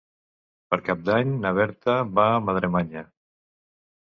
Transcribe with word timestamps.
Per 0.73 0.79
Cap 0.87 1.03
d'Any 1.09 1.35
na 1.43 1.51
Berta 1.57 1.99
va 2.21 2.25
a 2.31 2.41
Madremanya. 2.47 3.05